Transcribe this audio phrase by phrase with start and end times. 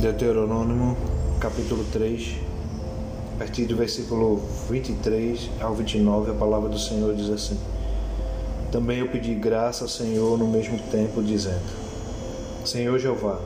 [0.00, 0.96] Deuteronômio,
[1.38, 2.36] capítulo 3,
[3.34, 7.58] a partir do versículo 23 ao 29, a palavra do Senhor diz assim:
[8.72, 11.60] Também eu pedi graça ao Senhor no mesmo tempo, dizendo:
[12.64, 13.38] Senhor Jeová,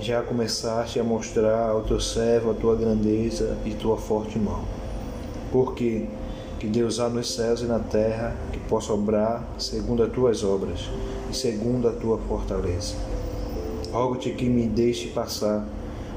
[0.00, 4.64] já começaste a mostrar ao teu servo a tua grandeza e tua forte mão.
[5.52, 6.06] Porque
[6.58, 8.34] que Deus há nos céus e na terra
[8.74, 10.90] possa obrar segundo as tuas obras
[11.30, 12.96] e segundo a tua fortaleza.
[13.92, 15.64] Rogo-te que me deixe passar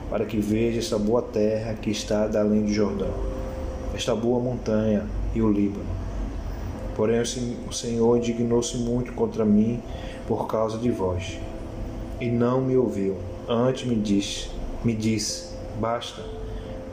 [0.10, 3.14] para que veja esta boa terra que está além do Jordão,
[3.94, 5.06] esta boa montanha
[5.36, 5.86] e o Líbano.
[6.96, 9.80] Porém, o Senhor indignou-se muito contra mim
[10.28, 11.38] por causa de vós,
[12.20, 13.18] e não me ouviu.
[13.48, 14.50] Antes me disse,
[14.84, 16.24] me disse: Basta,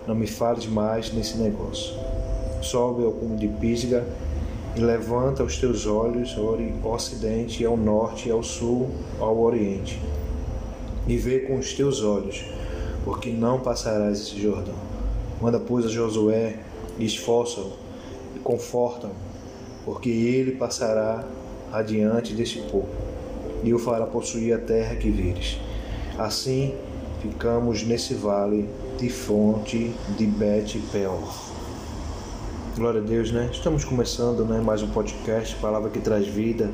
[0.06, 1.94] não me fales mais nesse negócio.
[2.60, 4.04] Sobe ao cume de Pisga
[4.76, 10.00] e levanta os teus olhos ao ocidente, ao norte, ao sul, ao oriente,
[11.06, 12.44] e vê com os teus olhos
[13.04, 14.74] porque não passarás esse Jordão.
[15.40, 16.56] Manda, pois, a Josué
[16.98, 17.72] e esforça-o
[18.34, 19.10] e conforta-o,
[19.84, 21.24] porque ele passará
[21.70, 22.88] adiante deste povo
[23.62, 25.58] e o fará possuir a terra que vires.
[26.18, 26.74] Assim
[27.20, 28.68] ficamos nesse vale
[28.98, 31.53] de fonte de Bet Peor.
[32.76, 33.50] Glória a Deus, né?
[33.52, 36.72] Estamos começando, né, mais um podcast, palavra que traz vida.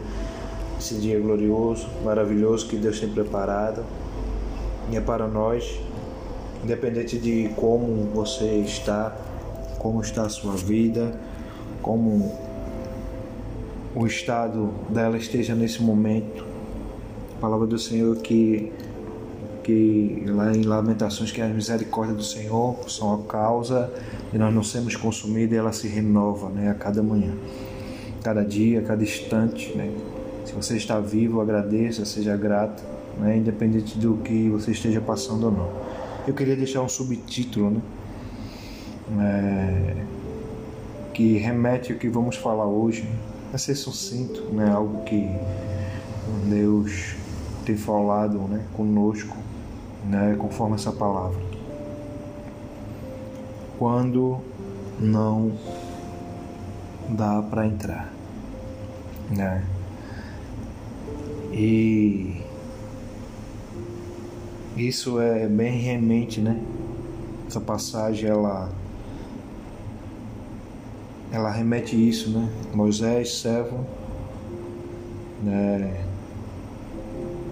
[0.79, 3.85] Esse dia glorioso, maravilhoso que Deus tem preparado.
[4.91, 5.79] E é para nós
[6.65, 9.15] independente de como você está,
[9.79, 11.21] como está a sua vida,
[11.83, 12.35] como
[13.95, 16.47] o estado dela esteja nesse momento.
[17.37, 18.73] A palavra do Senhor que
[19.71, 23.93] que lá em Lamentações que a misericórdia do Senhor são a causa
[24.33, 27.33] de nós não sermos consumidos e ela se renova, né, a cada manhã,
[28.23, 29.93] cada dia, cada instante, né?
[30.45, 32.83] Se você está vivo, agradeça, seja grato,
[33.19, 37.81] né, independente do que você esteja passando ou não eu queria deixar um subtítulo, né?
[39.19, 40.05] É,
[41.13, 43.09] que remete ao que vamos falar hoje.
[43.51, 44.71] Vai ser sucinto, né?
[44.71, 45.29] Algo que
[46.49, 47.17] Deus
[47.65, 48.65] tem falado né?
[48.75, 49.37] conosco,
[50.05, 50.37] né?
[50.39, 51.41] conforme essa palavra.
[53.79, 54.41] Quando
[54.99, 55.53] não
[57.09, 58.13] dá para entrar,
[59.31, 59.65] né?
[61.53, 62.43] E
[64.77, 66.63] isso é bem remente, né?
[67.47, 68.71] Essa passagem ela
[71.33, 72.49] ela remete isso, né?
[72.75, 73.87] Moisés, servo,
[75.43, 76.05] né?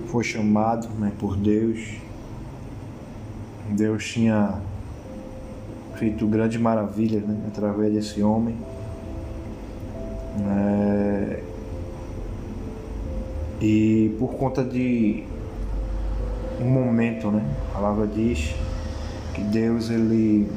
[0.08, 2.07] foi chamado né, por Deus.
[3.68, 4.60] Deus tinha
[5.96, 8.56] feito grandes maravilhas né, através desse homem.
[10.40, 11.42] É,
[13.60, 15.24] e por conta de
[16.60, 17.44] um momento, né?
[17.70, 18.54] A palavra diz
[19.34, 20.48] que Deus ele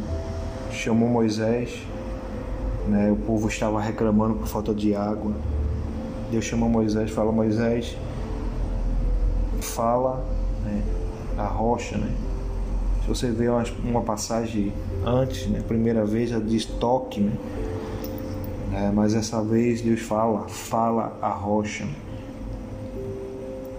[0.72, 1.82] chamou Moisés,
[2.88, 3.12] né?
[3.12, 5.34] O povo estava reclamando por falta de água.
[6.30, 7.98] Deus chamou Moisés, fala Moisés,
[9.60, 10.24] fala,
[10.64, 10.82] né?
[11.38, 12.12] A rocha, né?
[13.02, 14.72] Se você vê uma, uma passagem
[15.06, 15.62] antes, né?
[15.68, 17.34] Primeira vez já diz toque, né?
[18.74, 21.86] É, mas essa vez Deus fala, fala a rocha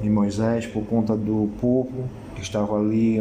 [0.03, 3.19] de Moisés por conta do povo que estava ali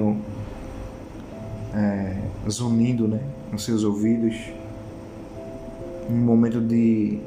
[1.73, 2.18] é,
[2.50, 4.35] zunindo né, nos seus ouvidos.
[6.09, 7.19] Um momento de.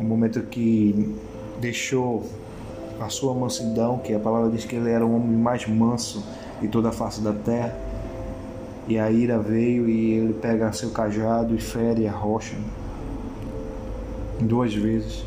[0.00, 1.14] Um momento que
[1.60, 2.24] deixou
[2.98, 6.24] a sua mansidão, que a palavra diz que ele era o homem mais manso
[6.62, 7.76] de toda a face da terra.
[8.88, 12.56] E a ira veio e ele pega seu cajado e fere a rocha
[14.40, 15.24] duas vezes.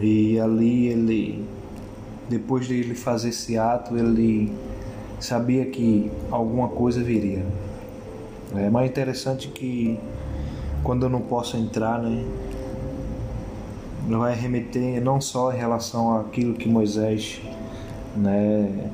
[0.00, 1.48] E ali ele,
[2.28, 4.52] depois de ele fazer esse ato, ele
[5.18, 7.44] sabia que alguma coisa viria.
[8.54, 9.98] É mais interessante que
[10.82, 12.24] quando eu não posso entrar, né,
[14.08, 17.40] vai remeter não só em relação àquilo que Moisés,
[18.16, 18.90] né,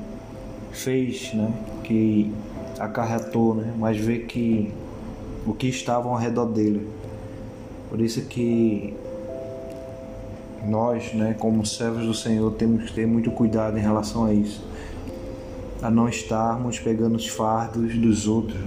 [0.71, 1.51] fez, né,
[1.83, 2.33] que
[2.79, 4.71] acarretou, né, mas ver que
[5.45, 6.87] o que estava ao redor dele.
[7.89, 8.93] Por isso que
[10.65, 14.65] nós, né, como servos do Senhor, temos que ter muito cuidado em relação a isso,
[15.81, 18.59] a não estarmos pegando os fardos dos outros.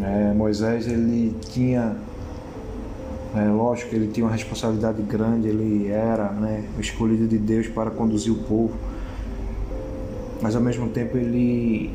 [0.00, 1.96] É, Moisés ele tinha,
[3.34, 7.90] é, lógico, ele tinha uma responsabilidade grande, ele era né, o escolhido de Deus para
[7.90, 8.74] conduzir o povo,
[10.46, 11.90] mas ao mesmo tempo ele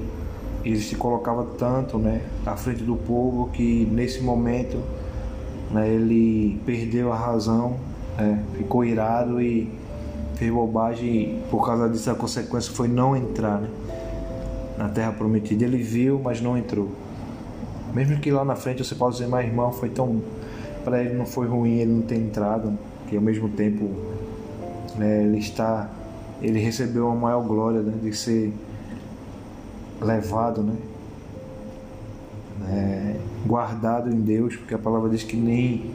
[0.66, 4.78] ele se colocava tanto né, à frente do povo que nesse momento
[5.72, 7.78] né, ele perdeu a razão
[8.20, 9.72] é, ficou irado e
[10.36, 13.70] fez bobagem e por causa disso a consequência foi não entrar né,
[14.78, 15.64] na terra prometida.
[15.64, 16.90] Ele viu, mas não entrou.
[17.94, 20.22] Mesmo que lá na frente você possa dizer, mas irmão, foi tão.
[20.84, 22.78] Para ele não foi ruim ele não ter entrado,
[23.08, 23.90] que ao mesmo tempo
[24.98, 25.90] né, ele está.
[26.42, 28.54] Ele recebeu a maior glória né, de ser
[30.02, 30.76] levado, né,
[32.68, 33.16] é,
[33.46, 35.92] guardado em Deus, porque a palavra diz que nem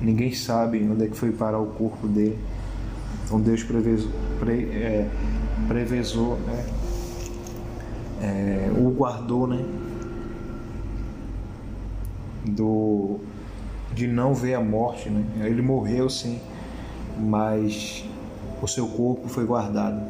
[0.00, 2.38] ninguém sabe onde é que foi parar o corpo dele.
[3.24, 5.08] Então Deus prevezou, pre, é,
[5.68, 6.66] prevezou né,
[8.22, 9.64] é, o guardou, né,
[12.44, 13.20] do
[13.94, 15.24] de não ver a morte, né?
[15.46, 16.38] Ele morreu sim,
[17.18, 18.04] mas
[18.62, 20.00] o seu corpo foi guardado.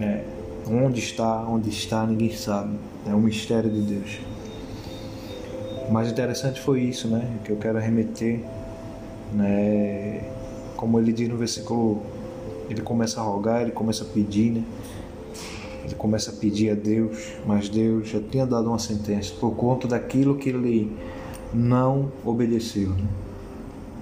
[0.00, 0.24] É,
[0.68, 2.76] onde está, onde está, ninguém sabe.
[3.06, 4.18] É um mistério de Deus.
[5.88, 7.38] O mais interessante foi isso, né?
[7.44, 8.40] Que eu quero remeter,
[9.32, 10.22] né?
[10.76, 12.02] Como ele diz no versículo,
[12.70, 14.64] ele começa a rogar, ele começa a pedir, né?
[15.84, 19.86] Ele começa a pedir a Deus, mas Deus já tinha dado uma sentença por conta
[19.86, 20.90] daquilo que ele
[21.52, 22.88] não obedeceu.
[22.88, 23.04] Né?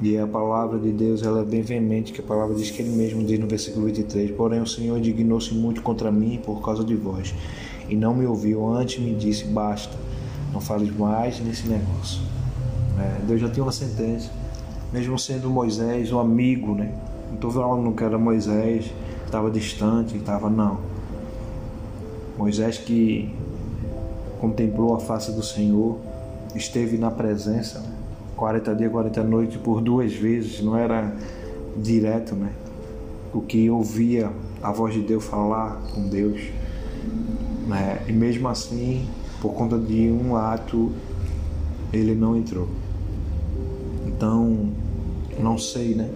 [0.02, 2.90] E a palavra de Deus ela é bem veemente, que a palavra diz que ele
[2.90, 6.96] mesmo diz no versículo 23: Porém, o Senhor indignou-se muito contra mim por causa de
[6.96, 7.32] vós,
[7.88, 9.96] e não me ouviu, antes me disse: Basta,
[10.52, 12.20] não fales mais nesse negócio.
[12.98, 14.28] É, Deus já tinha uma sentença,
[14.92, 16.92] mesmo sendo Moisés um amigo, né?
[17.28, 18.90] Não estou falando que era Moisés,
[19.24, 20.80] estava distante, estava, não.
[22.36, 23.32] Moisés que
[24.40, 25.96] contemplou a face do Senhor,
[26.56, 28.01] esteve na presença, né?
[28.36, 31.14] 40 dias, 40 noites por duas vezes, não era
[31.76, 32.52] direto, né?
[33.32, 34.30] O que ouvia
[34.62, 36.40] a voz de Deus falar com Deus,
[37.66, 38.02] né?
[38.08, 39.08] E mesmo assim,
[39.40, 40.92] por conta de um ato,
[41.92, 42.68] ele não entrou.
[44.06, 44.70] Então,
[45.38, 46.10] não sei, né?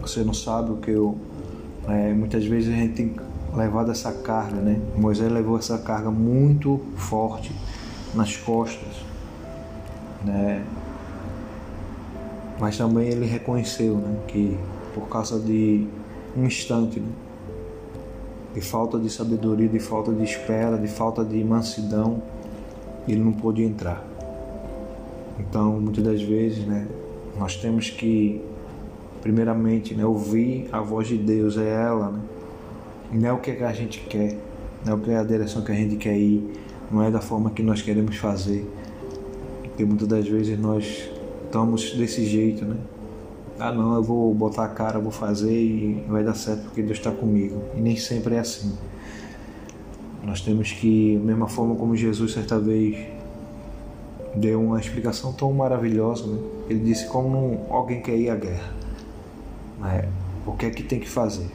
[0.00, 1.16] Você não sabe o que eu.
[1.88, 3.16] É, muitas vezes a gente tem
[3.56, 4.80] levado essa carga, né?
[4.96, 7.52] Moisés levou essa carga muito forte
[8.14, 9.09] nas costas,
[10.24, 10.64] né?
[12.58, 14.58] Mas também ele reconheceu, né, que
[14.94, 15.86] por causa de
[16.36, 17.08] um instante, né,
[18.54, 22.22] de falta de sabedoria, de falta de espera, de falta de mansidão,
[23.08, 24.04] ele não pôde entrar.
[25.38, 26.86] Então, muitas das vezes, né,
[27.38, 28.42] nós temos que
[29.20, 32.20] primeiramente, né, ouvir a voz de Deus, é ela, né?
[33.12, 34.38] Não é o que a gente quer,
[34.84, 36.48] não é é a direção que a gente quer ir,
[36.90, 38.64] não é da forma que nós queremos fazer.
[39.80, 41.08] Porque muitas das vezes nós
[41.46, 42.76] estamos desse jeito, né?
[43.58, 46.98] Ah, não, eu vou botar a cara, vou fazer e vai dar certo porque Deus
[46.98, 47.62] está comigo.
[47.74, 48.76] E nem sempre é assim.
[50.22, 53.06] Nós temos que, da mesma forma como Jesus certa vez
[54.34, 56.38] deu uma explicação tão maravilhosa, né?
[56.68, 58.74] Ele disse como alguém quer ir à guerra.
[59.80, 60.10] Né?
[60.46, 61.48] O que é que tem que fazer?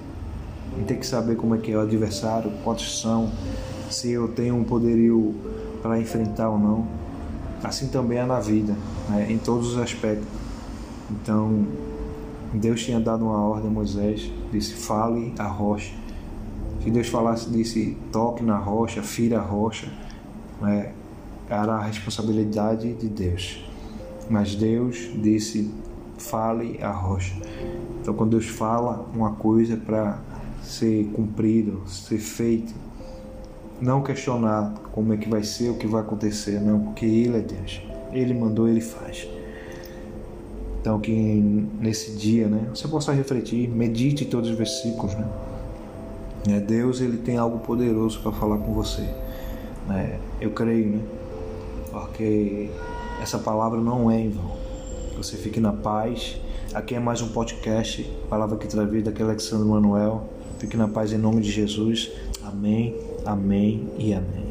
[0.76, 3.30] Gente tem que saber como é que é o adversário, quantos são,
[3.92, 5.36] se eu tenho um poderio
[5.84, 7.05] para enfrentar ou não.
[7.66, 8.76] Assim também é na vida,
[9.10, 9.26] né?
[9.32, 10.28] em todos os aspectos.
[11.10, 11.66] Então,
[12.54, 15.94] Deus tinha dado uma ordem a Moisés, disse: fale a rocha.
[16.84, 19.92] Se Deus falasse, disse: toque na rocha, fira a rocha,
[20.62, 20.92] né?
[21.50, 23.66] era a responsabilidade de Deus.
[24.30, 25.72] Mas Deus disse:
[26.20, 27.36] fale a rocha.
[28.00, 30.20] Então, quando Deus fala uma coisa para
[30.62, 32.74] ser cumprido, ser feito,
[33.82, 37.42] não questionar como é que vai ser, o que vai acontecer, não, porque Ele é
[37.42, 37.82] Deus.
[38.12, 39.28] Ele mandou, Ele faz.
[40.86, 41.12] Então que
[41.80, 45.28] nesse dia, né, você possa refletir, medite todos os versículos, né?
[46.48, 49.02] É, Deus ele tem algo poderoso para falar com você,
[49.88, 50.20] né?
[50.40, 51.02] Eu creio, né?
[51.92, 52.70] Porque
[53.20, 54.52] essa palavra não é em vão.
[55.18, 56.40] Você fique na paz.
[56.72, 60.30] Aqui é mais um podcast, palavra que traz vida, aqui é Alexandre Manuel.
[60.60, 62.12] Fique na paz em nome de Jesus.
[62.44, 64.45] Amém, amém e amém.